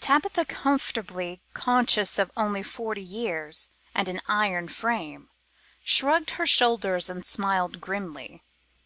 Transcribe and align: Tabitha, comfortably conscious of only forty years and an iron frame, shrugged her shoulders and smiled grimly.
Tabitha, 0.00 0.44
comfortably 0.44 1.40
conscious 1.54 2.18
of 2.18 2.30
only 2.36 2.62
forty 2.62 3.00
years 3.02 3.70
and 3.94 4.06
an 4.06 4.20
iron 4.28 4.68
frame, 4.68 5.30
shrugged 5.82 6.32
her 6.32 6.46
shoulders 6.46 7.08
and 7.08 7.24
smiled 7.24 7.80
grimly. 7.80 8.42